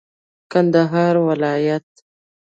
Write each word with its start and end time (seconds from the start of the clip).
کندهار 0.51 1.15
ولايت 1.27 1.85